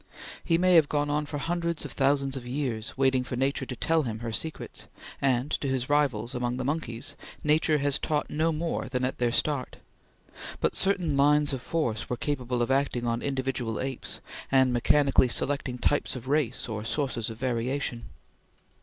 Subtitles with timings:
[0.43, 3.75] He may have gone on for hundreds of thousands of years, waiting for Nature to
[3.75, 4.87] tell him her secrets;
[5.21, 9.31] and, to his rivals among the monkeys, Nature has taught no more than at their
[9.31, 9.75] start;
[10.59, 15.77] but certain lines of force were capable of acting on individual apes, and mechanically selecting
[15.77, 18.05] types of race or sources of variation.